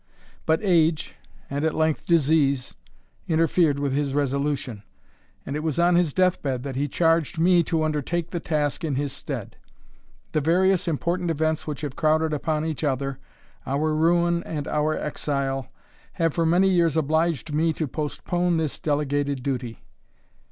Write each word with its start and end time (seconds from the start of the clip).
But 0.47 0.61
age, 0.63 1.13
and 1.47 1.63
at 1.63 1.75
length 1.75 2.07
disease, 2.07 2.73
interfered 3.27 3.77
with 3.77 3.93
his 3.93 4.15
resolution, 4.15 4.81
and 5.45 5.55
it 5.55 5.59
was 5.61 5.77
on 5.77 5.93
his 5.93 6.11
deathbed 6.11 6.63
that 6.63 6.75
he 6.75 6.87
charged 6.87 7.37
me 7.37 7.61
to 7.65 7.83
undertake 7.83 8.31
the 8.31 8.39
task 8.39 8.83
in 8.83 8.95
his 8.95 9.13
stead. 9.13 9.57
The 10.31 10.41
various 10.41 10.87
important 10.87 11.29
events 11.29 11.67
which 11.67 11.81
have 11.81 11.95
crowded 11.95 12.33
upon 12.33 12.65
each 12.65 12.83
other, 12.83 13.19
our 13.67 13.93
ruin 13.93 14.41
and 14.43 14.67
our 14.67 14.97
exile, 14.97 15.67
have 16.13 16.33
for 16.33 16.47
many 16.47 16.69
years 16.69 16.97
obliged 16.97 17.53
me 17.53 17.71
to 17.73 17.87
postpone 17.87 18.57
this 18.57 18.79
delegated 18.79 19.43
duty. 19.43 19.83